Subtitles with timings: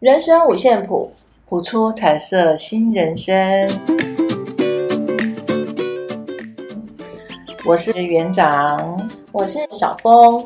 [0.00, 1.12] 人生五线谱，
[1.46, 3.68] 谱出彩色新人生。
[7.66, 10.42] 我是园长，我是小峰。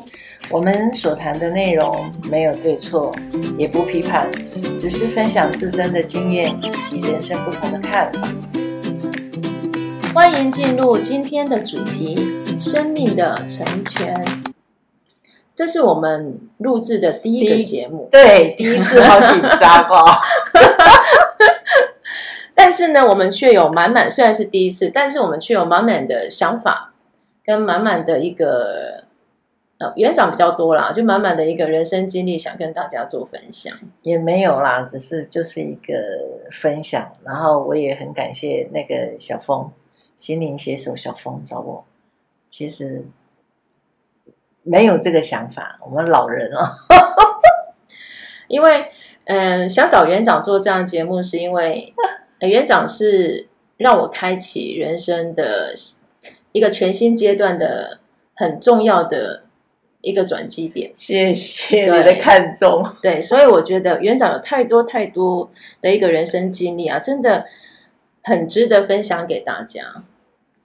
[0.49, 3.15] 我们所谈的内容没有对错，
[3.57, 4.29] 也不批判，
[4.77, 8.27] 只是分享自身的经验以及人生不同的看法。
[10.13, 12.17] 欢迎进入今天的主题：
[12.59, 14.21] 生命的成全。
[15.55, 20.05] 这是我们录制的第一个节目，对， 第一次好紧张哦。
[22.53, 26.93] 但是呢，我们却有满满，虽然是第一次，但是我们却有满满的想法，
[27.43, 29.05] 跟满满的一个
[29.77, 33.73] 呃，园长比较多啦，就满满的一个人生经历，想跟大家做分享。
[34.01, 35.93] 也没有啦，只是就是一个
[36.51, 37.13] 分享。
[37.23, 39.71] 然后我也很感谢那个小峰，
[40.17, 41.85] 心灵写手小峰找我，
[42.49, 43.05] 其实。
[44.65, 46.71] 没有这个想法，我们老人啊，
[48.49, 48.87] 因为
[49.25, 51.93] 嗯、呃，想找园长做这样的节目，是因为
[52.41, 55.73] 园长是让我开启人生的
[56.51, 57.99] 一个全新阶段的
[58.35, 59.43] 很重要的
[60.01, 60.91] 一个转机点。
[60.95, 67.45] 谢谢你的看重，对，所以我觉得园长有太多太多的一个人生经历啊，真的
[68.23, 70.03] 很值得分享给大家。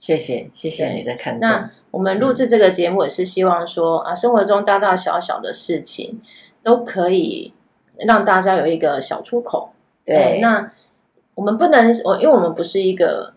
[0.01, 1.41] 谢谢，谢谢你的看重。
[1.43, 6.23] 那我们录制这个节目也是希望说啊，生活中大大小小的事情
[6.63, 7.53] 都可以
[7.99, 9.73] 让大家有一个小出口。
[10.07, 10.73] 对，对，那
[11.35, 13.35] 我们不能，我因为我们不是一个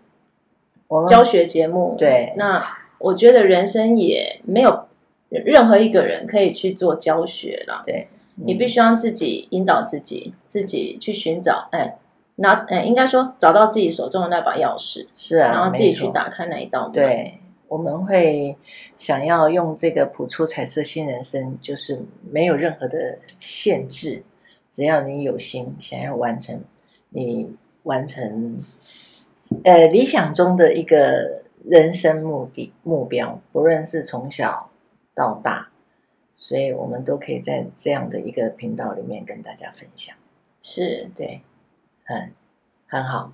[1.09, 1.97] 教学节目。
[1.99, 2.65] 对，那
[2.97, 4.85] 我觉得人生也没有
[5.27, 7.83] 任何一个人可以去做教学了。
[7.85, 11.67] 对，你必须让自己引导自己，自己去寻找。
[11.73, 11.97] 哎。
[12.35, 16.93] 拿，呃，应该说找到自己手中的那把钥匙，是啊，然后自己去打开那一道门。
[16.93, 18.57] 对，我们会
[18.97, 24.23] 想要用这个谱出彩色新人生，就是没有任何的限制，
[24.71, 26.63] 只要你有心，想要完成，
[27.09, 28.59] 你完成，
[29.63, 34.71] 呃，理想中的一个人生目的目标，不论是从小
[35.13, 35.69] 到大，
[36.33, 40.15] 所以我们都可以在这样的一个频道里面跟大家分享。
[40.61, 41.41] 是，对。
[42.05, 42.31] 很
[42.87, 43.31] 很好，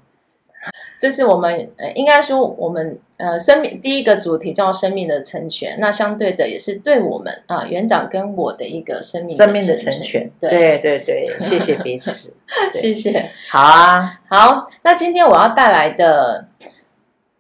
[1.00, 5.80] 这是我们呃，应该说我们呃，生命第一个主题叫生命的成全。
[5.80, 10.30] 那相对的也是对我们啊，园长跟我的一个生命生命的成全。
[10.40, 12.36] 对对对对，谢谢彼此，
[12.74, 13.32] 谢谢。
[13.50, 14.68] 好啊，好。
[14.84, 16.48] 那今天我要带来的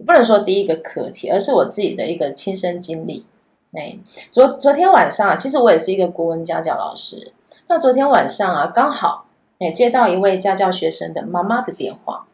[0.06, 3.26] 不能说第一个课题，而是我自己的一个亲身经历。
[3.74, 3.98] 哎，
[4.32, 7.32] 昨昨天晚上，其实我也是一个国文家教老师。
[7.68, 9.28] 那昨天晚上啊，刚好。
[9.60, 12.26] 也接到一位家教学生的妈妈的电话，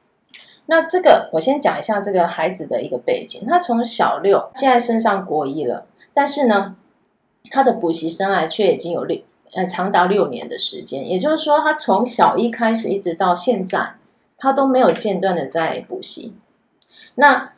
[0.67, 3.43] 那这个我先讲一下这个孩子的一个背景。
[3.47, 6.75] 他从小六，现在升上国一了，但是呢，
[7.49, 9.19] 他的补习生涯却已经有六
[9.55, 11.09] 呃长达六年的时间。
[11.09, 13.95] 也就是说，他从小一开始一直到现在，
[14.37, 16.35] 他都没有间断的在补习。
[17.15, 17.53] 那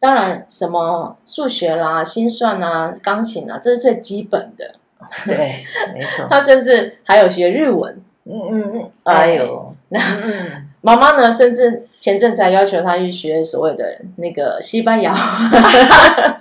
[0.00, 4.74] 当然，什么数学啦、心算啦、钢琴啊，这是最基本的。
[5.24, 5.64] 对，
[5.94, 6.26] 没错。
[6.30, 8.02] 他甚至还有学日文。
[8.26, 10.00] 嗯嗯嗯，哎呦，那
[10.80, 11.30] 妈妈呢？
[11.30, 15.48] 甚至前阵子还要求他去学所谓的那个西班牙话。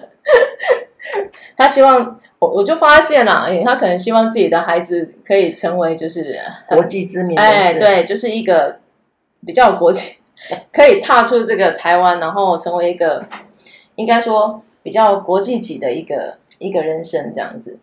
[1.57, 7.37] 他希望我，我就发现了，他可能希望自己的孩子可以成为就是国际知名。
[7.37, 8.79] 哎，对，就是一个
[9.45, 10.15] 比较国际，
[10.71, 13.25] 可以踏出这个台湾，然后成为一个
[13.95, 17.77] 应该说比较国际级的一个一个人生这样子。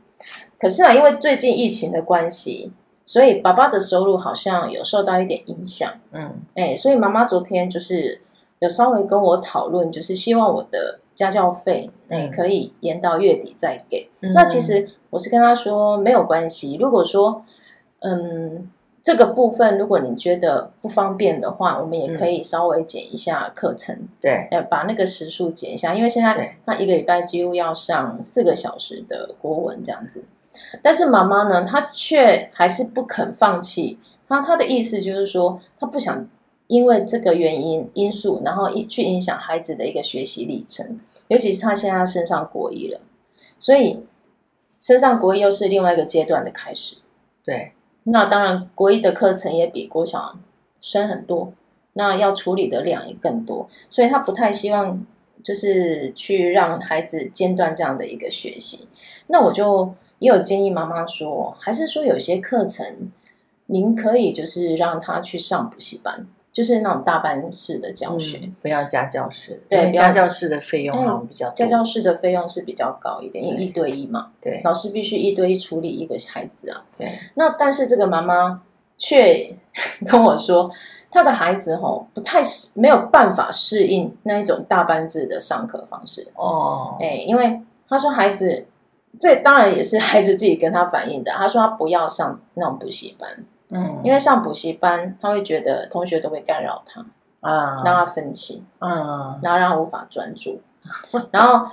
[0.59, 2.73] 可是啊，因为最近疫情的关系。
[3.11, 8.21] 所以爸爸的收入好像有受到一点影响，嗯，哎，所以妈妈昨天就是
[8.61, 14.09] 有稍微跟我讨论，就是希望我的家教费，哎，可以延到月底再给。
[14.21, 17.45] 嗯、那其实我是跟他说没有关系，如果说，
[17.99, 18.71] 嗯，
[19.03, 30.23] 这个部分如果你觉得不方便的话，我们也可以稍微减一下课程，嗯、对，把那个时数减一下，因为现在他一个礼拜几乎要上四个小时的国文这样子。
[30.83, 33.99] 但是妈妈呢，她却还是不肯放弃。
[34.29, 36.29] 那她的意思就是说，她不想
[36.69, 41.01] 因为这个原因因素，然后一去影响孩子的一个学习历程。
[41.27, 43.01] 尤其是她现在要升上国一了，
[43.59, 44.05] 所以
[44.81, 46.97] 升上国一又是另外一个阶段的开始。
[47.45, 47.73] 对，
[48.05, 50.37] 那当然国一的课程也比国小
[50.81, 51.53] 深很多，
[51.95, 55.05] 那要处理的量也更多，所以她不太希望
[55.43, 58.87] 就是去让孩子间断这样的一个学习。
[59.27, 59.93] 那我就。
[60.21, 63.11] 也有建议妈妈说，还是说有些课程，
[63.67, 69.63] 您可以就是让他去上补习班，就是那种大班式的教学，嗯、不要家教式。
[69.69, 74.31] 对，家教式的费用好像比较多，家教式的费用是比较高一点，因为一对一嘛。
[74.41, 76.85] 对，老师必须一对一处理一个孩子啊。
[76.97, 77.19] 对。
[77.35, 78.63] 那但是这个妈妈，
[78.99, 79.57] 却
[80.07, 80.71] 跟我说，
[81.11, 82.43] 他的孩子吼不太
[82.75, 88.67] 没有办法适应那一种大班制的上课方式哦，哎，因为他说孩子，
[89.19, 91.33] 这当然也是孩子自己跟他反映的。
[91.33, 93.29] 他说他不要上那种补习班，
[93.71, 97.05] 嗯，因为上补习班他会觉得同学都会干扰他
[97.41, 100.61] 啊，让他分心，嗯，然后让他无法专注，
[101.31, 101.71] 然后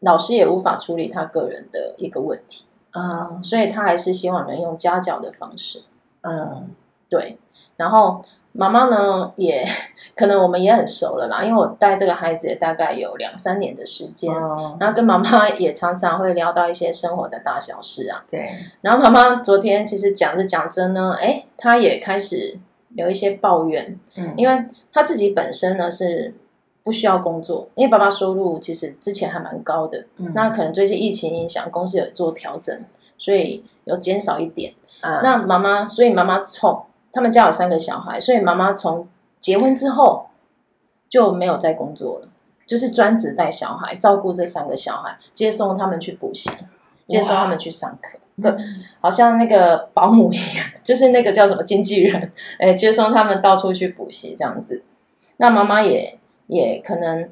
[0.00, 5.82] 老师也无法处理他个人的一个问题啊，所以他还是希望能用家教的方式，
[6.20, 6.68] 嗯，
[7.08, 7.38] 对，
[7.76, 8.22] 然后。
[8.56, 9.66] 妈妈呢，也
[10.16, 18.24] 可能我们也很熟了啦，因为我带这个孩子也大概有两三年的时间，哦、然后跟妈妈也常常会聊到一些生活的大小事啊。
[18.30, 18.48] 对，
[18.80, 22.58] 然后妈妈昨天其实讲着讲着呢，哎，她也开始
[22.94, 26.34] 有一些抱怨，嗯，因为她自己本身呢是
[26.82, 32.82] 不需要工作，因为爸爸收入其实之前还蛮高的，嗯、那可能最近疫情影响，公司有做调整，
[33.18, 34.72] 所以有减少一点。
[35.02, 36.82] 啊，那妈妈，所以妈妈从。
[37.16, 39.08] 他们家有三个小孩，所以妈妈从
[39.40, 40.26] 结婚之后
[41.08, 42.28] 就没有再工作了，
[42.66, 46.50] 就是专职带小孩，照顾这三个小孩，接送他们去补习，
[47.06, 48.54] 接送他们去上课，
[49.00, 54.82] 好像那个保姆一样， 就是那个叫什么经纪人，哎，接送他们到处去补习这样子。
[55.38, 56.18] 那妈妈也
[56.48, 57.30] 也可能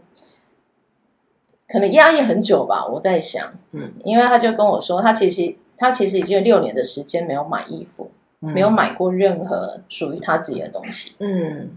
[1.69, 8.11] 可能压抑很久吧，我在想，嗯，因为他就跟我说，他其实他其实已经有六年的时间没有买衣服。
[8.53, 11.15] 没有买过任何属于他自己的东西。
[11.19, 11.71] 嗯，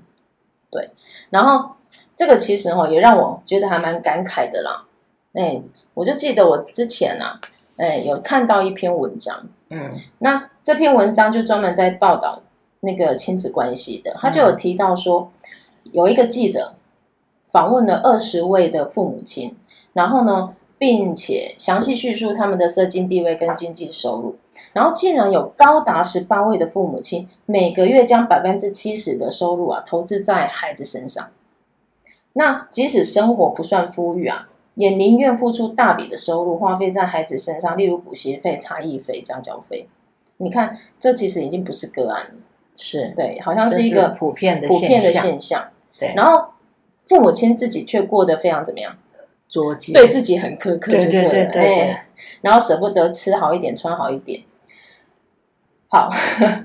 [0.69, 0.89] 对。
[1.29, 1.75] 然后
[2.15, 4.85] 这个其实哈也让我觉得还蛮感慨的啦。
[5.33, 5.61] 哎，
[5.93, 7.39] 我就记得我之前啊，
[7.77, 9.47] 哎，有看到一篇文章。
[9.69, 9.91] 嗯。
[10.19, 12.41] 那这篇文章就专门在报道
[12.81, 14.15] 那个亲子关系的。
[14.19, 15.31] 他就有提到说，
[15.91, 16.75] 有一个记者
[17.49, 19.55] 访问了二十位的父母亲，
[19.93, 24.35] 然后呢，并且详细叙述他们的社经地位跟经济收入。
[24.73, 31.29] 然后竟然有高达十八位的父母亲，每个月将百分之七十的收入啊投资在孩子身上。
[32.33, 39.87] 那即使生活不算富裕啊，也宁愿付出大笔的收入花费在孩子身上，例如补习费、差异费、家教费。
[40.37, 42.31] 你看，这其实已经不是个案了，
[42.75, 45.69] 是对，好像是一个普遍的普遍的现象。
[45.99, 46.49] 对，然后
[47.05, 48.95] 父母亲自己却过得非常怎么样？
[49.93, 52.07] 对自己很苛刻，对对对对，对，哎，
[52.41, 54.43] 然后舍不得吃好一点，穿好一点。
[55.89, 56.09] 好，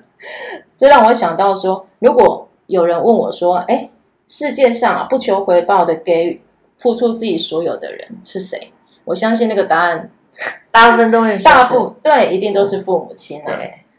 [0.77, 3.89] 这让我想到说，如果有人问我说：“哎，
[4.27, 6.41] 世界上啊，不求回报的给予、
[6.79, 8.73] 付出自己所有的人是谁？”
[9.05, 10.11] 我相信那个答案，
[10.73, 13.59] 大部分都会大部对，一定都是父母亲啊。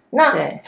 [0.10, 0.62] 那对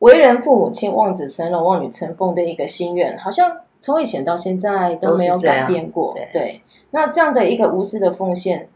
[0.00, 6.12] 为人父母亲望子成龙、望女成凤的一个心愿，好像从以前到现在都没有改变过。
[6.12, 8.68] 对，对，那这样的一个无私的奉献，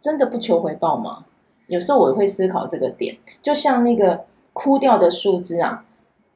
[0.00, 1.24] 真的不求回报吗？
[1.68, 5.84] 有时候我会思考这个点，就像那个枯掉的树枝啊，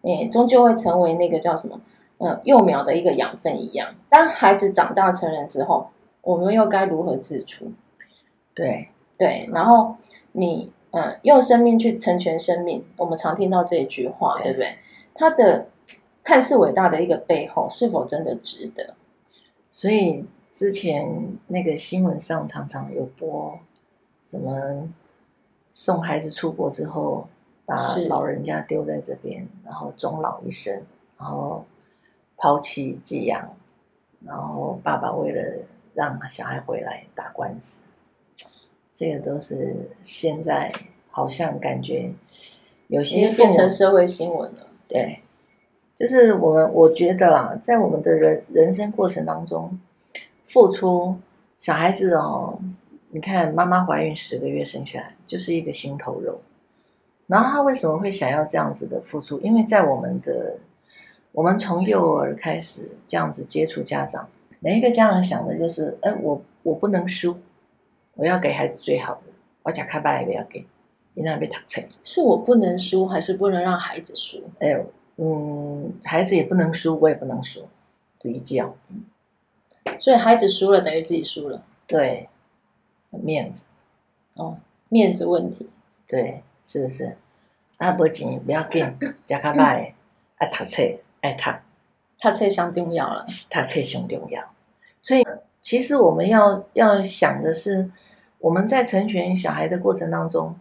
[0.02, 1.80] 哎，终究会成为那个叫什么，
[2.18, 3.88] 嗯，幼苗的一个养分一样。
[4.08, 5.88] 当孩子长大成人之后，
[6.22, 7.72] 我们又该如何自处？
[8.54, 9.96] 对对，然后
[10.30, 14.76] 你嗯，用生命去成全生命，我们常听到这一句话，对，对不对？
[15.16, 15.66] 它的
[16.28, 18.94] 看似伟大的一个背后，是否真的值得？
[19.72, 23.58] 所以之前那个新闻上常常有播
[24.22, 24.92] 什么？
[25.72, 27.26] 送孩子出国之后，
[27.64, 30.82] 把老人家丢在这边，然后终老一生，
[31.18, 31.64] 然后
[32.36, 33.56] 抛弃寄养，
[34.26, 35.64] 然后爸爸为了
[35.94, 37.80] 让小孩回来打官司，
[38.92, 40.70] 这个都是现在
[41.10, 42.12] 好像感觉
[42.88, 44.66] 有些变成社会新闻了。
[44.88, 45.22] 对，
[45.98, 49.78] 就是我们我觉得啦，在我们的人人生过程当中，
[50.46, 51.16] 付出
[51.58, 52.58] 小孩子哦。
[53.10, 56.38] 你看，妈妈怀孕十个月生下来就是一个心头肉，
[57.26, 59.40] 然后他为什么会想要这样子的付出？
[59.40, 60.58] 因为在我们的，
[61.32, 64.28] 我们从幼儿开始这样子接触家长，
[64.60, 67.34] 每一个家长想的就是：哎，我我不能输，
[68.14, 70.66] 我要给孩子最好的，我讲开爸也不要给，
[71.14, 71.82] 你那边打成。
[72.04, 74.36] 是我不能输，还是不能让孩子输？
[74.58, 74.78] 哎，
[75.18, 77.68] 嗯，孩子也不能输，我也不能输，
[78.22, 78.74] 比较。
[80.00, 81.62] 所以孩子输了等于自己输了。
[81.86, 82.28] 对。
[83.10, 83.64] 面子，
[84.34, 84.58] 哦，
[84.90, 85.66] 面子问题，
[86.06, 87.16] 对，是不是？
[87.78, 88.84] 啊，没钱不要紧，
[89.24, 89.94] 加卡拜，
[90.36, 90.82] 爱读册，
[91.22, 91.50] 爱读，
[92.20, 94.44] 读册相重要了，读册相重要。
[95.00, 95.26] 所以，
[95.62, 97.90] 其实我们要要想的是，
[98.40, 100.54] 我们在成全小孩的过程当中，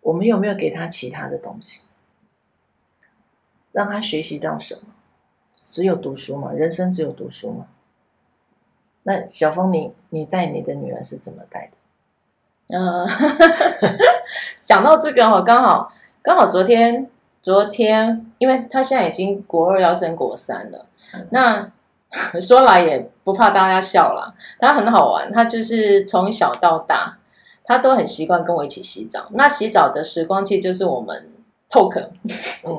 [0.00, 1.80] 我们有没有给他其他的东西，
[3.78, 4.80] 让他学习到什么？
[5.54, 6.50] 只有读书吗？
[6.50, 7.66] 人生只有读书吗？
[9.04, 12.76] 那小峰，你你带你的女儿是怎么带的？
[12.76, 13.06] 嗯，
[14.64, 15.92] 讲到这个哈，刚好
[16.22, 17.08] 刚好昨天
[17.40, 21.70] 昨天，因为他现在已经国二要升国三了，嗯、那
[22.42, 27.18] 说来也不怕大家笑了，他很好玩，他就是从小到大，
[27.62, 29.28] 他都很习惯跟我一起洗澡。
[29.30, 31.30] 那洗澡的时光其实就是我们
[31.70, 32.30] talk，、嗯、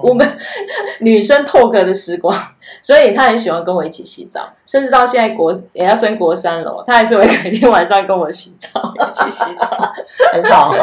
[0.04, 0.38] 我们
[1.02, 2.36] 女生 talk 的时光，
[2.82, 9.94] 所以他很喜欢跟我一起洗澡，甚至到现在国也要升国三了，他还是会 每天晚上跟我洗澡，一起洗澡，
[10.34, 10.74] 很好。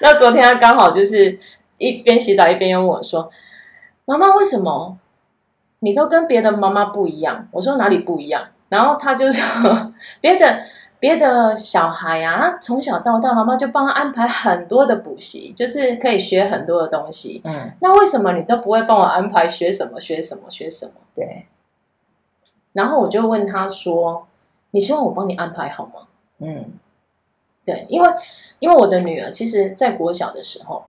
[0.00, 1.38] 那昨天他刚好就是。
[1.80, 3.30] 一边洗澡一边又问我说
[4.04, 4.98] ：“妈妈，为什么
[5.78, 10.62] 你都跟别的妈妈不一样？”我说：“哪里不一样？”然后他就说：“别的
[11.00, 17.40] 别的小孩啊，从小到大，妈妈就帮他安排很多的补习，就是可以学很多的东西。
[17.44, 20.92] 嗯，那为什么你都不会帮我安排学什么学什么学什么？
[21.14, 21.46] 对。
[22.74, 24.28] 然后我就问他说
[24.70, 26.02] ：“你希望我帮你安排好吗？”
[26.38, 26.72] 嗯，
[27.64, 28.10] 对，因为
[28.60, 30.84] 因为我的女儿其实在国小的时候。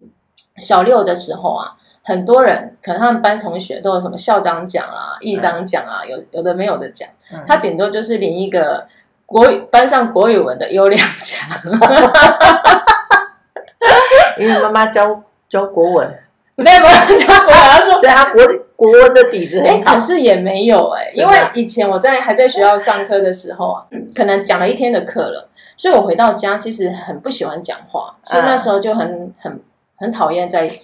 [0.57, 8.85] 小六的时候啊，很多人可能他们班同学都有什么校长奖啊、议长奖啊，有有的没有的奖，嗯、他顶多就是领一个
[9.31, 11.37] 国语班上国语文的优良家，
[14.37, 16.19] 因为妈妈教教国文，
[16.57, 18.45] 没有妈妈教国文，他说，所以他国
[18.75, 23.85] 国文的底子很好，可是也没有哎、欸，因为以前我在还在学校上课的时候啊，
[24.15, 29.61] 可能讲了一天的课了，所以我回到家其实很不喜欢讲话，所以那时候就很很。
[30.01, 30.79] 很讨厌在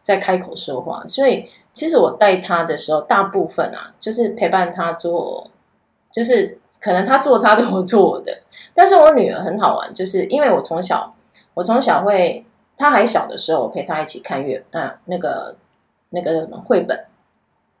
[0.00, 5.50] 在开口说话，所以其实我带他的时候，大部分啊，就是陪伴他做，
[6.12, 8.40] 就是可能他做他的，我做我的。
[8.74, 11.14] 但是我女儿很好玩，就是因为我从小，
[11.54, 12.44] 我从小会，
[12.76, 15.56] 他还小的时候，我陪他一起看阅，啊，那个
[16.08, 17.06] 那个什么绘本，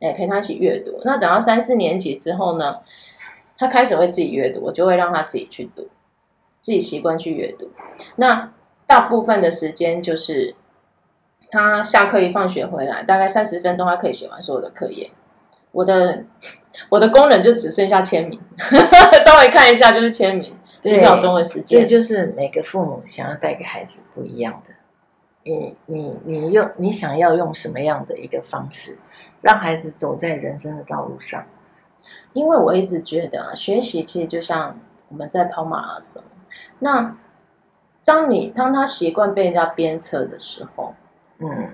[0.00, 1.00] 哎，陪他一起阅读。
[1.04, 2.80] 那等到三四年级之后呢，
[3.56, 5.88] 他开始会自己阅读，我就会让他自己去读，
[6.60, 7.70] 自己习惯去阅读。
[8.16, 8.52] 那
[8.86, 10.54] 大部分的时间就是。
[11.52, 15.10] 他下课一放学回来，大概三十分钟，他可以写完所有的课业。
[15.72, 16.24] 我的
[16.88, 18.40] 我的功能就只剩下签名，
[19.24, 21.82] 稍微看一下就是签名，几秒钟的时间。
[21.82, 24.74] 这就是每个父母想要带给孩子不一样的。
[25.42, 28.98] 你你你用你想要用什么样的一个方式，
[29.40, 31.44] 让孩子走在人生的道路上？
[32.32, 36.22] 因为我一直觉得啊，学习其实就像我们在跑马拉松。
[36.78, 37.16] 那
[38.04, 40.94] 当你当他习惯被人家鞭策的时候，
[41.38, 41.70] 嗯，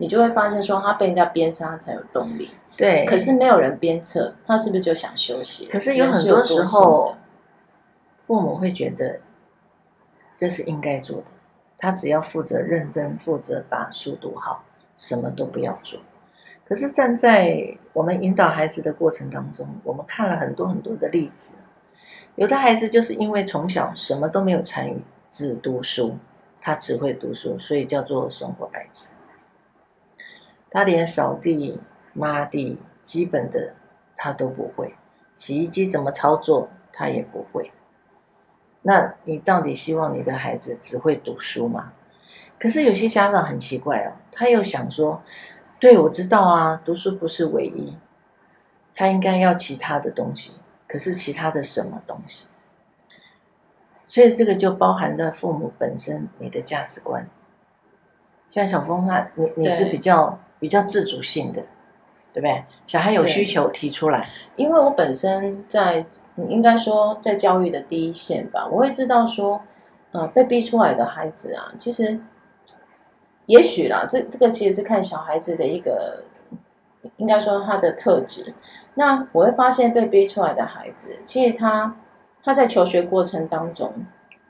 [0.00, 2.48] 你就会发现说，他被人家鞭策，他才有动力。
[2.74, 5.66] 对，可是没有人鞭策，他是不是就想休息？
[5.66, 7.14] 可是有很多时候，
[8.22, 9.20] 父母会觉得
[10.38, 11.24] 这是应该做的，
[11.76, 14.64] 他只要负责认真，负责把书读好，
[14.96, 16.00] 什么都不要做。
[16.64, 21.52] 可是站在我们引导孩子的过程当中，我们看了很多很多的例子，
[22.36, 26.16] 有的孩子就是因为从小什么都没有参与，只读书。
[26.62, 29.12] 他只会读书，所以叫做生活白痴。
[30.70, 31.80] 他连扫地、
[32.12, 33.74] 抹地基本的
[34.16, 34.94] 他都不会，
[35.34, 37.72] 洗衣机怎么操作他也不会。
[38.82, 41.92] 那你到底希望你的孩子只会读书吗？
[42.58, 45.22] 可是有些家长很奇怪哦，他又想说：
[45.78, 47.96] 对，我知道啊，读书不是唯一，
[48.94, 50.52] 他应该要其他的东西。
[50.86, 52.46] 可是其他的什么东西？
[54.06, 57.28] 所以这个就包含在父母本身你的价值观。
[58.48, 61.60] 像小峰他，你你是比较比较自主性的，
[62.32, 62.62] 对不对？
[62.86, 64.28] 小孩有需求提出来。
[64.54, 69.60] 因为我本身在，你应该说在教育的第一线吧，我会知道说，
[70.12, 72.20] 呃，被逼出来的孩子啊，其实，
[73.46, 76.22] 也许啦，这这个其实是看小孩子的一个，
[77.16, 78.54] 应该说他的特质。
[78.94, 81.96] 那我会发现被逼出来的孩子，其实他。
[82.42, 83.92] 他在求学过程当中，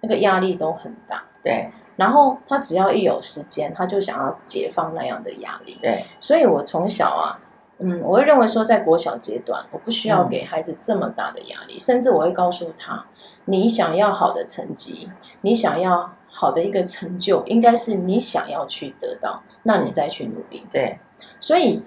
[0.00, 1.68] 那个压力都很大，对。
[2.00, 6.02] 然后他只要一有时间，他就想要解放那样的压力，对。
[6.18, 7.38] 所以我从小啊，
[7.76, 13.04] 嗯，我会认为说，在国小阶段，我不需要给孩子这么大的压力，嗯、甚至我会告诉他，
[13.44, 15.10] 你想要好的成绩，
[15.42, 20.98] 你想要好的一个成就，应该是你想要去得到，那你再去努力，对。
[21.38, 21.84] 所以。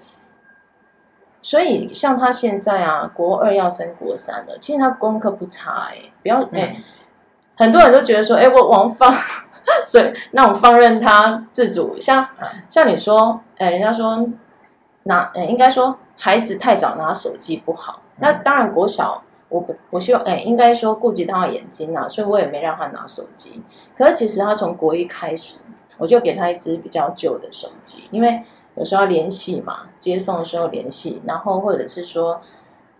[1.46, 6.82] 所以像他现在啊，国二要升国三了，其实他功课不差哎、欸，不要哎、欸，
[7.54, 9.12] 很多人都觉得说，哎、欸，我往放，
[9.84, 12.26] 所以那我放任他自主，像
[12.68, 14.26] 像你说，哎、欸，人家说
[15.04, 23.62] 拿，哎、欸，应该说孩子太早拿手机不好，那当然国小，我不，我希望，哎、欸，应该说顾及他的眼睛啊，所以我也没让他拿手机，
[23.96, 25.58] 可是其实他从国一开始，
[25.98, 28.42] 我就给他一只比较旧的手机，因为。
[28.76, 32.40] 有时候要联系嘛，接送的时候联系，然后或者是说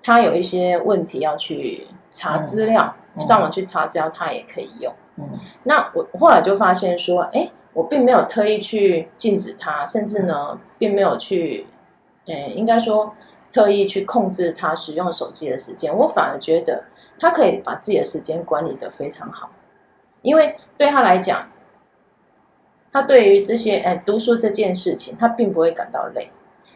[0.04, 4.94] 他有一些问题要去查资料，嗯、上网去查资料，他也可以用。
[5.16, 11.66] 嗯，那我后来就发现说，哎，我并没有特意去禁止他，甚至呢，并没有去，
[12.26, 13.14] 呃，应该说
[13.52, 15.96] 特意去控制他使用手机的时间。
[15.96, 16.84] 我反而觉得
[17.18, 19.50] 他可以把自己的时间管理的非常好，
[20.22, 21.48] 因为对他来讲，
[22.92, 26.30] 他对于这些，哎，读书这件事情，他并不会感到累，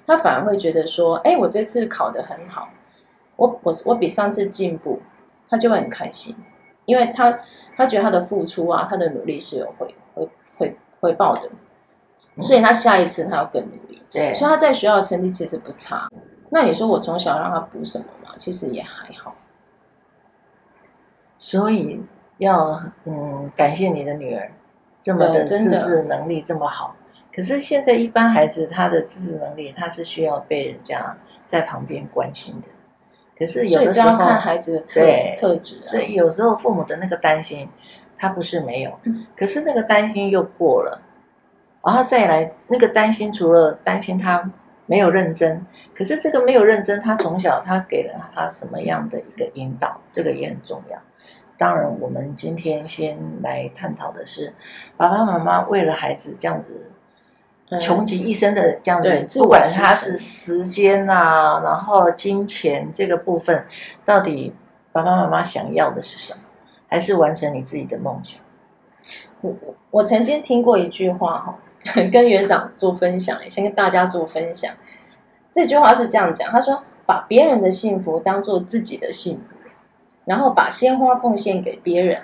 [0.07, 2.68] 他反而会觉得说，哎，我这次考得很好，
[3.35, 5.00] 我我我比上次进步，
[5.49, 6.37] 他就会很开心，
[6.88, 7.38] 因为他
[7.76, 11.50] 他觉得他的付出啊，他的努力是有回回回回报的，
[12.40, 14.02] 所以他下一次他要更努力。
[14.11, 16.09] 对，所以他在学校的成绩其实不差。
[16.49, 18.30] 那你说我从小让他补什么嘛？
[18.38, 19.35] 其实也还好。
[21.38, 22.00] 所以
[22.38, 24.50] 要嗯感谢你的女儿。
[25.02, 26.97] 这么的自制能力这么好，
[27.33, 32.68] 可是现在一般孩子他的自制能力，他是需要被人家在旁边关心的。
[33.38, 35.00] 可是有的时候看孩子的特
[35.38, 37.68] 特质，啊所以有时候父母的那个担心，
[38.16, 38.99] 他不是没有，
[39.37, 41.00] 可是那个担心又过了，
[41.85, 44.50] 然后再来那个担心，除了担心他
[44.87, 45.64] 没有认真，
[45.95, 50.99] 可是这个没有认真，他从小他给了他什么样的一个引导，这个也很重要。
[51.57, 54.52] 当然，我们今天先来探讨的是，
[54.97, 56.90] 爸爸妈妈为了孩子这样子
[57.78, 63.66] 穷极一生的这样子，嗯、不管他是时间啊，然后金钱这个部分，
[64.04, 64.52] 到底
[64.92, 66.40] 爸爸妈妈想要的是什么？
[66.88, 68.40] 还是完成你自己的梦想？
[69.40, 69.54] 我
[69.90, 71.58] 我曾经听过一句话哈，
[72.10, 74.72] 跟园长做分享，先跟大家做分享。
[75.52, 79.54] 这句话是这样讲，他说：“把别人的幸福当做自己的幸福。”
[80.25, 82.20] 然后把鲜花奉献给别人，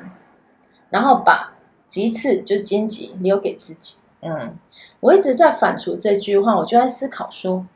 [0.90, 1.52] 然后把
[1.86, 3.96] 吉次就荆棘留给自己。
[4.20, 4.56] 嗯，
[5.04, 7.66] 我一直在反刍这句话，我就在思考说，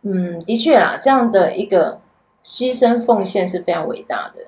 [0.00, 2.00] 嗯，的确啦，这样的一个
[2.42, 4.46] 牺牲奉献是非常伟大的，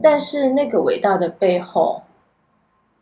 [0.00, 2.04] 但是那个伟大的背后，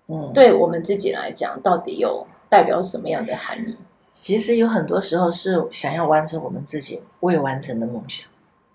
[0.07, 3.77] 嗯，对我们自己来讲，到底有代表什么样的含义？
[4.11, 8.27] 其实有很多时候是想要完成我们自己未完成的梦想，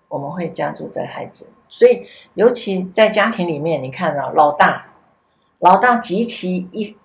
[0.06, 1.48] 我们会加注在孩子。
[1.68, 4.86] 所以，尤其在家庭里面，你看啊，老大，
[5.58, 6.96] 老大极其一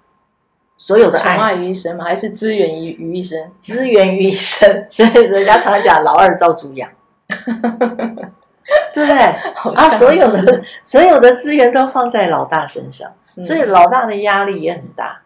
[0.84, 2.04] 所有的爱，宠爱于一身吗？
[2.06, 3.52] 还是资源于于一身？
[3.62, 6.90] 资源于一身， 所以人家常讲老二照猪养，
[8.94, 9.18] 对不对？
[9.76, 13.12] 啊，所有的所有的资源都放在老大身上，
[13.46, 15.22] 所以老大的压力也很大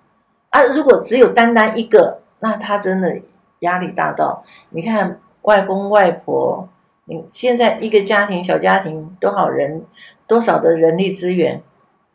[0.50, 0.62] 啊。
[0.64, 3.18] 如果只有单单一个，那他真的
[3.60, 6.68] 压力大到，你看外公外婆。
[7.08, 9.86] 你现在一个家庭，小家庭多少人，
[10.26, 11.62] 多少的人力资源，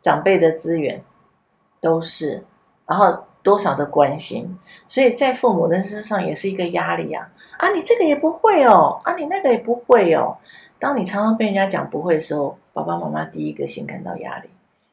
[0.01, 1.01] 长辈的资源
[1.79, 2.43] 都是，
[2.85, 7.31] 然后多少的关心，所以在父母的身上也是一个压力啊！
[7.57, 10.37] 啊，你这个也不会哦，啊，你那个也不会哦。
[10.79, 14.49] 当你常常被人家讲不会的时候，爸爸妈妈第一个先感到压力，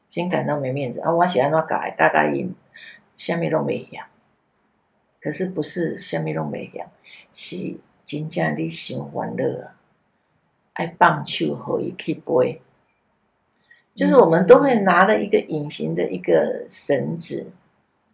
[0.07, 1.11] 先感到没面子啊！
[1.11, 2.53] 我喜欢那改，大概因
[3.15, 4.05] 下面都没一样，
[5.19, 6.87] 可是不是下面都没一样，
[7.33, 9.75] 是真正你想欢乐啊。
[10.73, 12.61] 爱棒球和一匹杯，
[13.93, 17.51] 就是我们都会拿了一个隐形的一个绳子，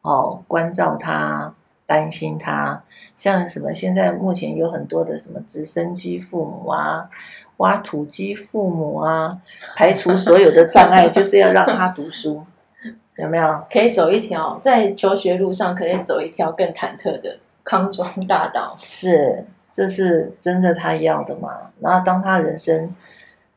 [0.06, 1.54] 哦，关照他，
[1.86, 2.84] 担心他。
[3.18, 7.10] 像什么现在目前有很多的什么直升机父母啊，
[7.58, 9.39] 挖土机父母啊，
[9.76, 12.46] 排除所有的障碍，就是要让他读书，
[13.18, 13.63] 有没有？
[13.72, 18.74] 可以走一条在求学路上可以走一条更忐忑的康庄大道。
[18.78, 19.46] 是。
[19.76, 21.50] 这是真的他要的嘛？
[21.82, 22.96] 然后当他人生，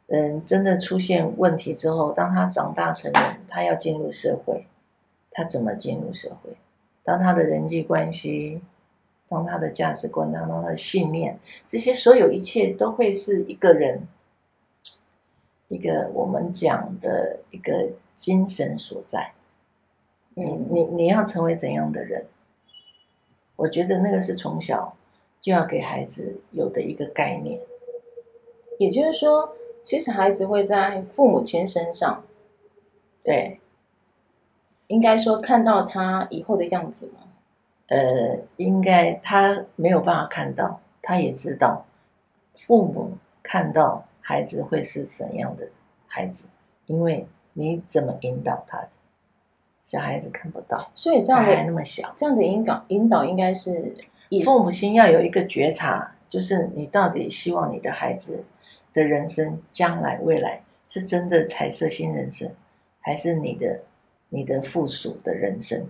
[0.09, 4.67] 嗯，真的出现问题之后，当他长大成人，他要进入社会，
[5.39, 6.57] 他怎么进入社会？
[7.05, 8.61] 当他的人际关系，
[9.29, 14.09] 当他的价值观，当他的信念，这些所有一切都会是一个人，
[15.69, 19.33] 一个我们讲的一个精神所在。
[20.35, 22.27] 你，你你要成为怎样的人？
[23.55, 24.97] 我觉得那个是从小。
[25.41, 27.61] 就要给孩子有的一个概念，
[28.77, 32.25] 也就是说，其实孩子会在父母亲身上，
[33.23, 33.61] 对，
[34.89, 37.21] 应该说看到他以后的样子吗？
[37.87, 41.87] 呃，应该他没有办法看到，他也知道
[42.57, 45.69] 父母看到孩子会是怎样的
[46.07, 46.49] 孩子，
[46.87, 48.89] 因为你怎么引导他的，
[49.85, 53.95] 小孩子看不到，所以这样的还那么小，这样的引导引导应该是。
[54.45, 58.45] 父母亲要有一个觉察，就是你到底希望你的孩子
[58.93, 62.51] 的人生将来未来是真的彩色新人生，
[63.01, 63.81] 还是你的
[64.29, 65.89] 你的附属的人生？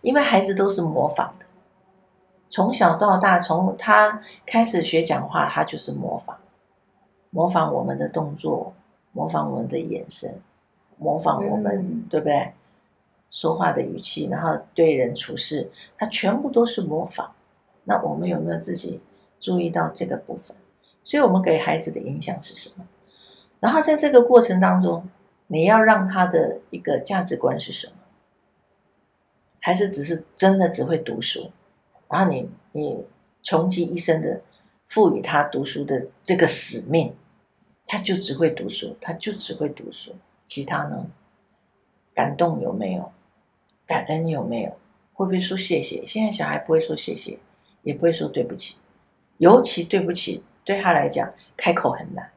[0.00, 1.44] 因为孩子都是模仿的，
[2.48, 6.36] 从小到大，从他开始学讲话，他就是模仿，
[7.30, 8.72] 模仿我们的动作，
[9.12, 10.40] 模仿我们的眼神，
[10.96, 12.52] 模仿我们，嗯、对不对？
[13.28, 17.30] 说话的语气，然后对人处事，他全部都是模仿。
[17.84, 19.00] 那我们有没有自己
[19.38, 20.56] 注意到这个部分？
[21.04, 22.86] 所以我们给孩子的影响是什么？
[23.60, 25.06] 然后在这个过程当中，
[25.52, 27.94] 你要让他的一个价值观是什么？
[29.58, 31.50] 还是只是真的只会读书？
[32.08, 33.04] 然后你你
[33.42, 34.42] 穷极一生的
[34.86, 37.16] 赋予他读书的这个使命，
[37.84, 40.14] 他就只会读书，他就只会读书，
[40.46, 41.04] 其他呢？
[42.14, 43.10] 感动有没有？
[43.86, 44.70] 感恩有没有？
[45.12, 46.06] 会不会说谢谢？
[46.06, 47.40] 现在小孩不会说谢谢，
[47.82, 48.76] 也不会说对不起，
[49.38, 52.30] 尤其对不起对他来讲开口很难。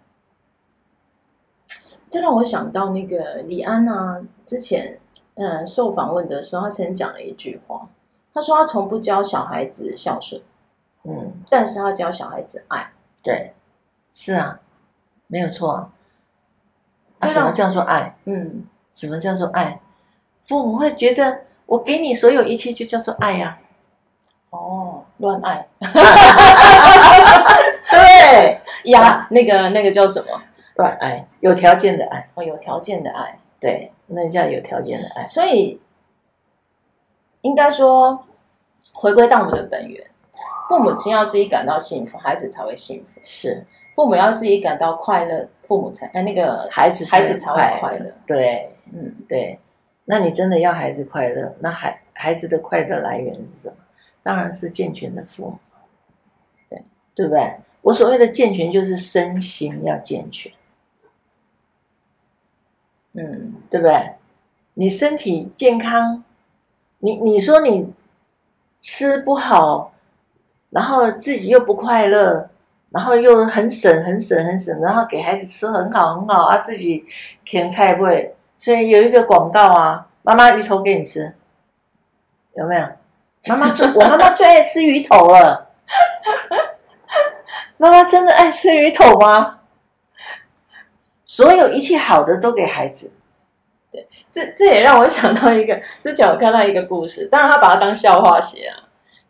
[2.13, 4.99] 这让我想到那个李安啊，之前
[5.33, 7.89] 嗯受访问的时候，他曾经讲了一句话，
[8.31, 10.39] 他说他从不教小孩子孝顺，
[11.05, 12.91] 嗯，但是他教小孩子爱，
[13.23, 13.55] 对，
[14.13, 14.59] 是啊，
[15.25, 15.89] 没有错啊。
[17.17, 18.15] 啊什么叫做爱？
[18.25, 18.67] 嗯。
[18.93, 19.81] 什么叫做爱？
[20.45, 23.57] 父母会觉得我给你所有一切就叫做爱呀、
[24.51, 24.55] 啊？
[24.55, 25.67] 哦，乱爱。
[27.89, 30.39] 对 呀，那个那个叫什么？
[30.75, 32.29] 乱爱，有条件的爱。
[32.35, 33.39] 哦，有条件的爱。
[33.59, 35.25] 对，那叫有条件的爱。
[35.27, 35.79] 所以
[37.41, 38.25] 应该说，
[38.93, 40.05] 回归到我们的本源，
[40.67, 43.21] 父母亲要自己感到幸福，孩子才会幸福。
[43.23, 43.65] 是。
[43.93, 48.11] 父母要自己感到快乐，父母才哎那个孩子孩子才会快乐。
[48.25, 49.59] 对，嗯，对。
[50.05, 53.75] 那你真的要孩子快乐，那孩孩子的快乐来源是什么？
[54.23, 55.57] 当然是健全的父母。
[56.69, 56.81] 对，
[57.13, 57.55] 对不对？
[57.81, 60.51] 我所谓的健全，就是身心要健全。
[63.13, 64.13] 嗯，对不对？
[64.75, 66.23] 你身体健康，
[66.99, 67.93] 你你说你
[68.81, 69.93] 吃不好，
[70.69, 72.49] 然后自己又不快乐。
[72.93, 77.03] 然后又很省很省很省，然后给孩子吃很好很好啊，自己
[77.43, 78.35] 甜菜味。
[78.55, 81.33] 所以有一个广告啊，妈妈鱼头给你吃，
[82.53, 82.87] 有没有？
[83.47, 85.69] 妈妈最我妈妈最爱吃鱼头了。
[87.77, 89.61] 妈妈真的爱吃鱼头吗？
[91.33, 93.11] 所有一切好的都给孩子。
[93.91, 98.77] 对，这这也让我想到一个，之前我看到一个故事，当然他把它当笑话写啊。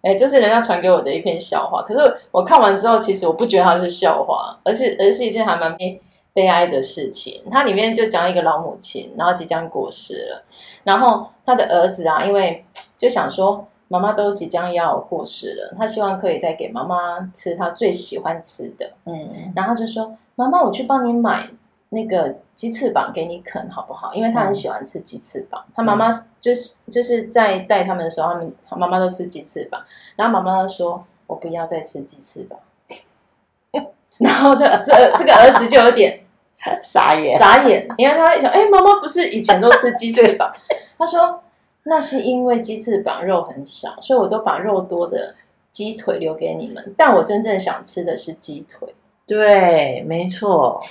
[0.02, 1.82] 哎，这是人家传给我的一篇笑话。
[1.82, 6.02] 可是我看完之后，其实我不觉得它是笑话，而是而是一件还蛮悲
[6.34, 7.42] 悲哀的事情。
[7.50, 10.44] 它里面就讲一个老母亲，然后即将过世了，
[10.84, 12.66] 然后他的儿子啊，因为
[12.98, 21.48] 就想说妈妈都即将要过世了，他希望可以再给妈妈吃他最喜欢吃的，嗯，然后就说妈妈，我去帮你买。
[21.94, 24.14] 那个鸡翅膀给你啃好不好？
[24.14, 25.64] 因为他很喜欢吃鸡翅膀。
[25.68, 29.82] 嗯、他妈妈就是就是在带他们的时候，他们妈妈都吃鸡翅膀。
[30.16, 32.60] 然后妈妈说：“我不要再吃鸡翅膀。
[34.20, 36.20] ”然后的这这个儿子就有点
[36.82, 40.52] 傻眼傻眼，因为他会想：“哎，妈妈不是以前都吃鸡翅膀？”
[40.98, 41.44] 他说
[41.84, 45.36] ：“那是因为鸡翅膀肉很少，所以我都把肉多的
[45.72, 46.94] 鸡腿留给你们。
[46.98, 48.94] 但我真正想吃的是鸡腿。”
[49.26, 50.82] 对，没错。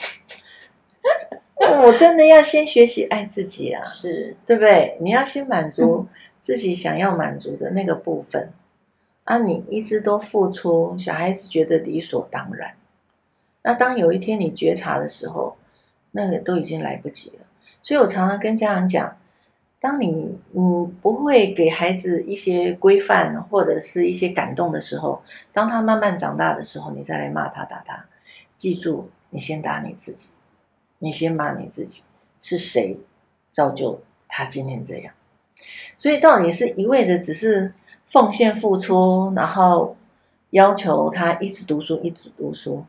[1.85, 4.97] 我真的要先学习爱自己啊，是对不对？
[5.01, 6.07] 你要先满足
[6.41, 8.51] 自己想要满足的那个部分，
[9.25, 12.73] 嗯、啊，你一直都付出，小孩子觉得理所当然。
[13.62, 15.57] 那当有一天你觉察的时候，
[16.11, 17.47] 那个都已经来不及了。
[17.81, 19.17] 所以我常常跟家长讲，
[19.81, 28.05] 当你嗯不会给孩子一些规范或者是一些感动的时候，当他慢慢长大的时候，你再来骂他打他，
[28.57, 30.29] 记住，你先打你自己。
[31.03, 32.05] 你先骂你自己，
[32.41, 32.97] 是谁
[33.51, 35.12] 造就他今天这样？
[35.97, 37.75] 所以到底是一味的只是
[38.09, 39.97] 奉献付出，然后
[40.51, 42.85] 要求他一直读书，一直读书，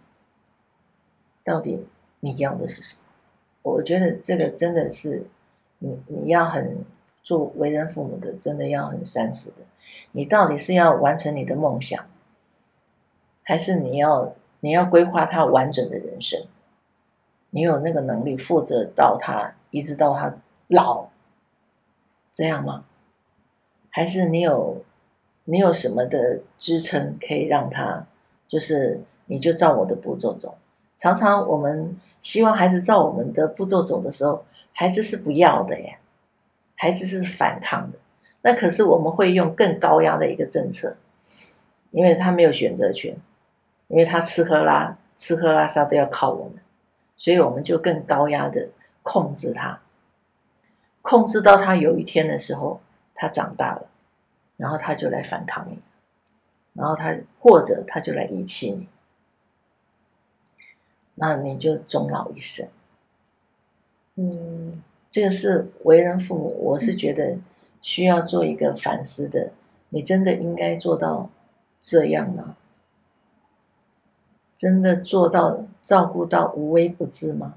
[1.43, 1.87] 到底
[2.19, 3.01] 你要的是什么？
[3.63, 5.25] 我觉得这个真的是
[5.79, 6.85] 你你要很
[7.23, 9.65] 做为人父母的，真的要很三思的。
[10.11, 12.05] 你到底是要完成你的梦想，
[13.41, 16.45] 还是你要你要规划他完整的人生？
[17.55, 20.33] 你有那个能力负责到他一直到他
[20.69, 21.05] 老，
[22.33, 22.83] 这样吗？
[23.91, 24.83] 还是你有
[25.43, 28.07] 你有什么的支撑可以让他
[28.47, 30.57] 就是你就照我的步骤走？
[30.97, 35.97] 常常我们希望孩子照我们的步骤走的时候，孩子是不要的呀，
[36.75, 37.99] 孩子是反抗的。
[38.41, 40.95] 那可是我们会用更高压的一个政策，
[41.91, 43.15] 因为他没有选择权，
[43.89, 46.62] 因为他吃喝拉吃喝拉撒都要靠我们。
[47.23, 48.67] 所以我们就更高压的
[49.01, 49.79] 控制他，
[51.01, 52.81] 控制到他有一天的时候，
[53.15, 53.87] 他长大了，
[54.57, 55.79] 然后他就来反抗你，
[56.73, 58.89] 然后他或者他就来遗弃你，
[61.15, 62.67] 那你就终老一生。
[64.15, 67.37] 嗯，这个是为人父母，我是觉得
[67.81, 69.53] 需要做一个反思的。
[69.87, 71.29] 你真的应该做到
[71.79, 72.57] 这样吗？
[74.63, 77.55] 真的做到照顾到无微不至吗？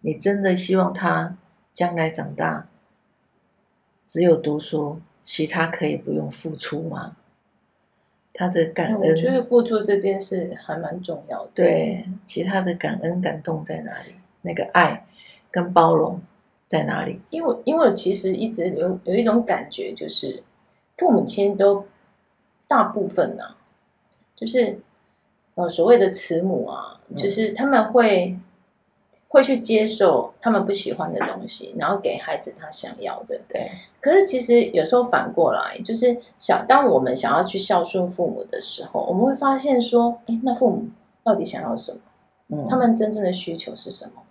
[0.00, 1.36] 你真的希望他
[1.74, 2.66] 将来长大
[4.06, 7.18] 只有读书，其他可以不用付出吗？
[8.32, 11.50] 他的感恩，我觉得付出这件事还蛮重要的。
[11.54, 14.14] 对，其他的感恩感动在哪里？
[14.40, 15.06] 那个爱
[15.50, 16.22] 跟包容
[16.66, 17.20] 在哪里？
[17.28, 20.42] 因为，因为其实一直有有一种感觉，就是
[20.96, 21.86] 父母亲都
[22.66, 23.58] 大部分呢、啊，
[24.34, 24.78] 就是
[25.56, 28.30] 呃所谓的慈母啊，就是他们会。
[28.30, 28.42] 嗯
[29.28, 33.38] 会去接受他们不喜欢的东西，然后给孩子他想要的。
[33.48, 33.70] 对。
[34.00, 40.86] 可是其实有时候反过来，就是想当我们想要去孝顺父母的时候，我们会发现说，哎，那父母
[41.22, 41.98] 到底想要什么？
[42.48, 44.22] 嗯，他们真正的需求是什么？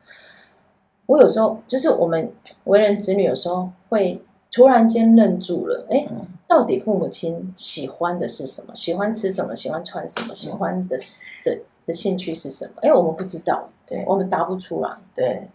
[1.06, 2.32] 我有时候就是我们
[2.64, 5.86] 为人子女，有时候会突然间愣住了。
[5.92, 6.08] 哎，
[6.48, 8.74] 到底父母亲喜欢的是什么？
[8.76, 9.56] 喜欢吃什么？
[9.56, 10.34] 喜欢穿什么？
[10.34, 10.98] 喜欢的
[11.44, 12.74] 的的兴趣是什么？
[12.82, 13.70] 哎，我们不知道。
[13.88, 14.98] 对，我们答不出来。
[15.14, 15.48] 对，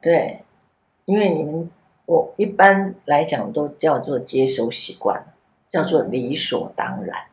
[0.00, 0.42] 对，
[1.06, 1.70] 因为你们
[2.06, 5.24] 我一般来讲都叫做接收习惯，
[5.66, 7.24] 叫做理所当然。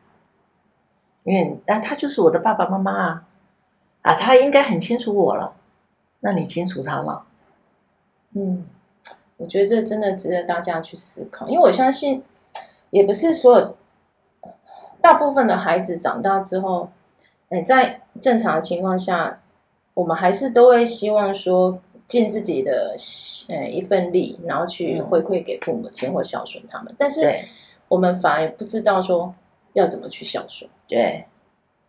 [1.24, 3.26] 因为那他就是我的爸爸妈妈啊，
[4.02, 5.54] 啊，他应该很清楚我了。
[6.20, 7.24] 那你清楚他吗？
[8.34, 8.64] 嗯，
[9.36, 12.22] 我觉得这真的值得大家去思考，因为我相信，
[12.96, 13.76] 也不是所有
[15.00, 16.90] 大部分的孩子长大之后，
[17.50, 19.40] 哎，在正常的情况下。
[19.96, 22.94] 我们还是都会希望说尽自己的
[23.48, 26.94] 呃一份力，然后去回馈给父母亲或孝顺他们。
[26.98, 27.34] 但是
[27.88, 29.34] 我们反而不知道说
[29.72, 30.70] 要怎么去孝顺。
[30.86, 31.24] 对，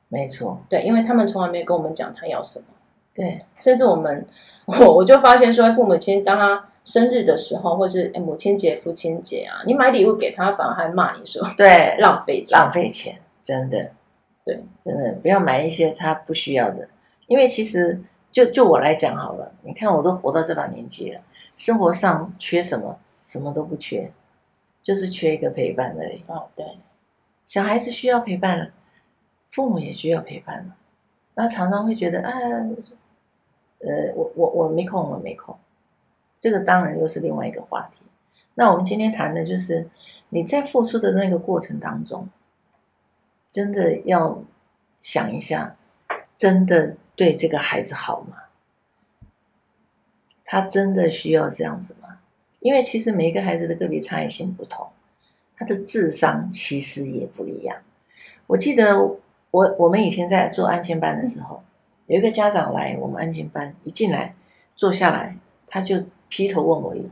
[0.07, 0.57] 没错。
[0.69, 2.65] 对，因为他们从来没有跟我们讲他要什么。
[3.13, 4.25] 对，甚至我们
[4.63, 13.91] 我 我就发现说，父母亲当他生日的时候，或是母亲节、父亲节啊，你买礼物给他，反而还骂你说对 浪费钱，浪费钱，真的，
[14.45, 16.87] 对，真的不要买一些他不需要的。
[17.27, 21.19] 因为其实就就我来讲好了，你看我都活到这把年纪了，
[21.57, 22.97] 生活上缺什么？
[23.25, 24.09] 什么都不缺，
[24.81, 26.23] 就是缺一个陪伴而已。
[26.27, 26.65] 哦，对，
[27.45, 28.69] 小孩子需要陪伴了，
[29.49, 30.77] 父母也需要陪伴了。
[31.35, 32.31] 那常常会觉得，啊，
[33.81, 35.53] 呃，我我我没空，我没空。
[36.47, 38.01] 这个当然又是另外一个话题。
[38.55, 39.89] 那我们今天谈的就是
[40.29, 42.29] 你在付出的那个过程当中，
[43.51, 44.41] 真的要
[44.99, 45.75] 想一下，
[46.35, 46.95] 真的。
[47.17, 48.37] 对这个孩子好吗？
[50.45, 52.19] 他真的需要这样子吗？
[52.59, 54.87] 因为其实每一个孩子的个别差异性不同，
[55.55, 57.77] 他的智商其实也不一样。
[58.45, 58.99] 我记得
[59.49, 61.63] 我我们以前在做安亲班的时候，
[62.05, 64.35] 有一个家长来我们安亲班，一进来
[64.75, 67.03] 坐下来，他就劈头问我一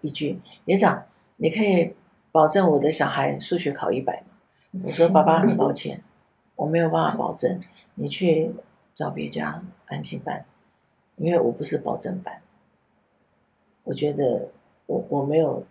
[0.00, 1.04] 一句：“园长，
[1.36, 1.94] 你可以
[2.30, 6.02] 保证我的小孩数学考一百吗？”我说：“爸爸很抱歉，
[6.56, 7.60] 我没有办法保证。
[7.94, 8.52] 你去。”
[8.94, 10.44] 找别家安亲班，
[11.16, 12.42] 因为我不是保证班。
[13.84, 14.50] 我觉得
[14.84, 15.64] 我我没有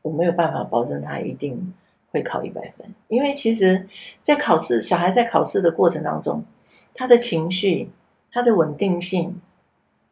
[0.00, 1.74] 我没有办法保证他一定
[2.10, 3.86] 会考一百分，因为其实，
[4.22, 6.42] 在考试小孩在考试的过程当中，
[6.94, 7.90] 他的情绪、
[8.32, 9.38] 他的稳定性、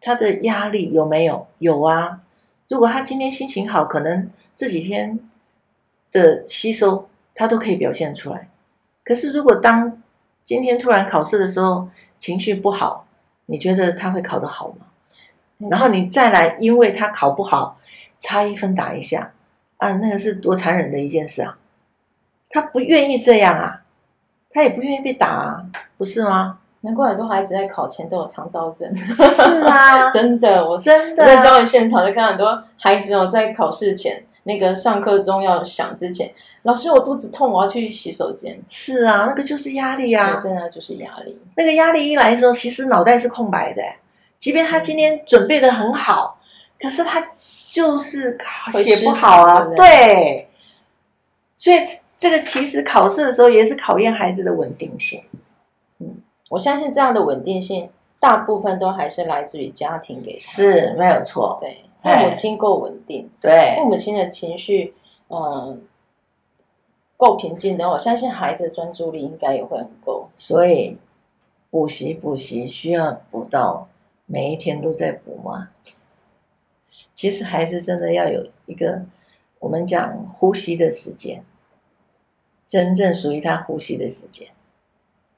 [0.02, 1.46] 他的压力有没有？
[1.58, 2.20] 有啊。
[2.68, 5.18] 如果他今天心情好，可能这几天
[6.10, 8.48] 的吸收他都可以表现出来。
[9.04, 10.02] 可是如果当
[10.44, 11.88] 今天突然考试的时候，
[12.18, 13.06] 情绪不好，
[13.46, 14.86] 你觉得他会考得好吗？
[15.70, 17.78] 然后你再来，因为他考不好，
[18.18, 19.32] 差一分打一下，
[19.76, 21.56] 啊，那个是多残忍的一件事啊！
[22.50, 23.84] 他不愿意这样啊，
[24.50, 26.58] 他也不愿意被打啊，不是吗？
[26.82, 28.94] 难怪很多孩子在考前都有肠躁症。
[28.96, 29.22] 是
[29.66, 34.24] 啊， 真的，我真的在教育现场就看很多孩子哦，在考试前。
[34.44, 36.28] 那个上课钟要响之前，
[36.64, 38.60] 老师，我肚子痛，我要去洗手间。
[38.68, 41.40] 是啊，那个就是压力啊，真的就是压力。
[41.56, 43.80] 那个压力一来的时候，其实脑袋是空白的。
[44.40, 46.40] 即便他今天准备的很好，
[46.80, 47.24] 可是他
[47.70, 49.60] 就是考写不好啊。
[49.60, 50.48] 对，对，
[51.56, 51.78] 所以
[52.18, 55.22] 这个其实考试的时候也是考验孩子的稳定性。
[56.52, 57.88] 嗯，我相信这样的稳定性，
[58.20, 60.38] 大部分都还是来自于家庭给。
[60.38, 61.56] 是，没有错。
[61.60, 61.84] 对。
[62.02, 64.92] 父母亲够稳定，对父母亲的情绪，
[65.28, 65.80] 嗯，
[67.16, 70.28] 够平静的话，我相信孩子的专注力应该也会很够。
[70.36, 70.98] 所以，
[71.70, 73.86] 补习补习需要补到
[74.26, 75.68] 每一天都在补吗？
[77.14, 79.02] 其实孩子真的要有一个
[79.60, 81.44] 我们讲呼吸的时间，
[82.66, 84.48] 真正属于他呼吸的时间。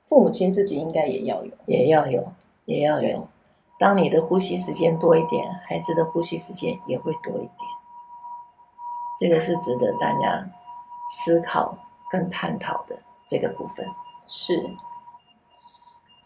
[0.04, 2.32] 父母亲自己应该也要有，也要有，
[2.66, 3.26] 也要有。
[3.78, 7.50] 当你的呼吸时间多一点，孩子的呼吸时间也会多一点。
[9.18, 10.48] 这个是值得大家
[11.08, 11.76] 思考
[12.10, 13.86] 跟探讨的这个部分。
[14.26, 14.62] 是。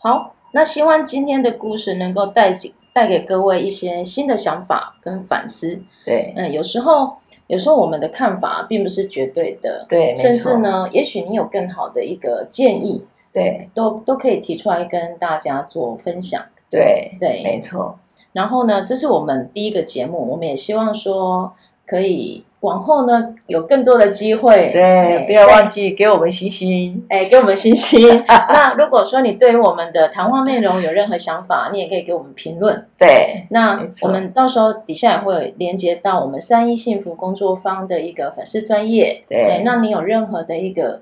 [0.01, 2.53] 好，那希望今天的故事能够带
[2.93, 5.83] 带给各位一些新的想法跟反思。
[6.05, 13.05] 对，嗯，有时候有时候我们的看法并不是绝对的，对，甚至呢，也许你有更好的一个建议，
[13.39, 16.43] 对，都都可以提出来跟大家做分享。
[16.71, 17.99] 对对，没错。
[18.33, 21.53] 然后呢，这是我们第一个节目，我们也希望说
[21.87, 24.71] 可以往后呢有更多的机会。
[24.71, 28.23] 对，不要忘记给我们星星，哎，给我们星星。
[28.29, 32.87] 那如果说你对于我们的谈话内容有任何想法，你也可以给我们评论。
[32.99, 39.25] 对，那我们到时候底下也会连接到我们三一幸福工作坊的一个粉丝专业。
[39.27, 41.01] 对，那你有任何的一个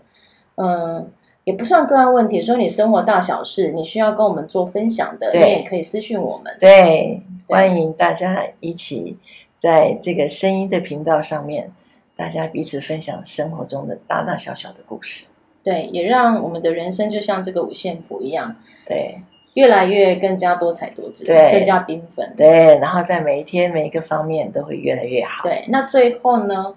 [0.55, 1.11] 嗯。
[1.47, 6.53] 也不算个案问题，说你生活大小事，你需要跟我们做分享的，你也可以私讯我们。
[6.59, 9.17] 对，欢迎大家一起
[9.61, 11.71] 在这个声音的频道上面，
[12.17, 15.27] 大家彼此分享生活中的大大小小的故事。
[15.63, 19.21] 对，也让我们的人生就像这个五线谱一样，对，
[19.55, 22.35] 越来越更加多彩多姿，对，更加缤纷。
[22.37, 25.45] 对，然后在每一天每一个方面都会越来越好。
[25.45, 26.75] 对，那最后呢，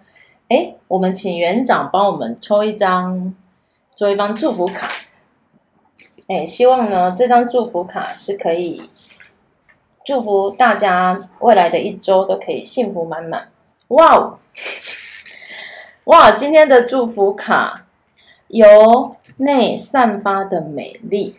[0.49, 3.33] 哎，我们请园长帮我们抽一张。
[3.99, 4.89] 做一张祝福卡，
[6.27, 8.89] 哎，希望呢这张祝福卡是可以
[10.05, 13.51] 祝福大家未来的一周都可以幸福满满。
[13.89, 14.39] 哇哦，
[16.05, 17.87] 哇，今天的祝福卡
[18.47, 21.37] 由内散发的美丽，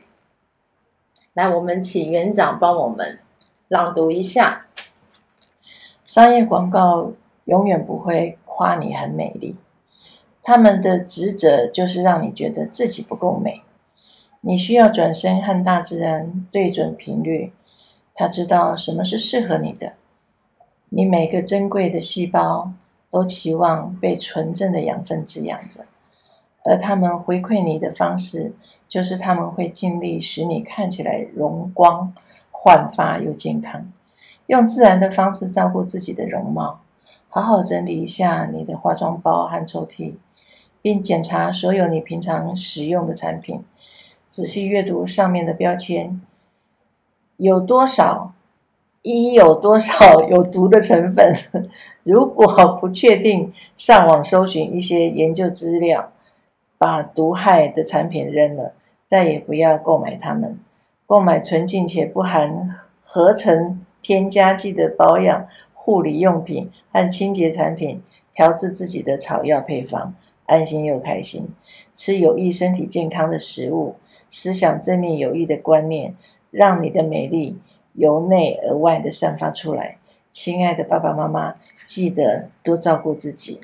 [1.33, 3.21] 来，我们请园长帮我们
[3.69, 4.67] 朗读一下。
[6.05, 7.13] 商业广告
[7.47, 9.57] 永远不会夸你很美丽。
[10.43, 13.63] 他们的职责就是让你觉得自己不够美，
[14.41, 17.53] 你需要转身和大自然对准频率，
[18.15, 19.93] 他知道什么是适合你的。
[20.89, 22.73] 你每个珍贵的细胞
[23.11, 25.85] 都期望被纯正的养分滋养着，
[26.65, 28.53] 而他们回馈你的方式，
[28.89, 32.13] 就是他们会尽力使你看起来容光
[32.51, 33.93] 焕发又健康，
[34.47, 36.81] 用自然的方式照顾自己的容貌，
[37.29, 40.15] 好好整理一下你的化妆包和抽屉。
[40.83, 43.63] 并检查所有你平常使用的产品，
[44.29, 46.21] 仔细阅读上面的标签，
[47.37, 48.33] 有多少，
[49.03, 51.35] 一有多少有毒的成分。
[52.03, 56.13] 如果不确定，上网搜寻一些研究资料，
[56.79, 58.73] 把毒害的产品扔了，
[59.07, 60.59] 再也不要购买它们。
[61.07, 62.71] 购买纯净且不含
[63.03, 68.01] 合成添加剂的保养、护理用品和清洁产品，
[68.33, 70.15] 调制自己的草药配方。
[70.51, 71.49] 安心又开心，
[71.95, 73.95] 吃有益身体健康的食物，
[74.29, 76.17] 思想正面有益的观念，
[76.51, 77.57] 让你的美丽
[77.93, 79.99] 由内而外的散发出来。
[80.33, 81.55] 亲爱的爸爸妈妈，
[81.87, 83.61] 记得多照顾自己，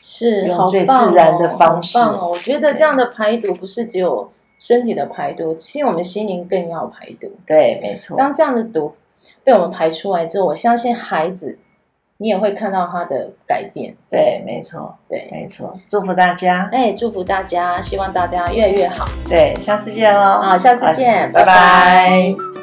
[0.00, 1.98] 是用最自然的方式。
[1.98, 7.32] 我觉得这样的排毒不是只有身体的排毒，其实我们心灵更要排毒。
[7.46, 8.16] 对，没错。
[8.18, 8.92] 当这样的毒
[9.42, 11.58] 被我们排出来之后，我相信孩子。
[12.22, 15.76] 你也会看到他的改变，对，没错，对，没错。
[15.88, 19.08] 祝福大家，哎，祝福大家，希望大家越来越好。
[19.28, 21.44] 对，下次见喽，好，下次见，拜拜。
[21.44, 22.61] 拜拜。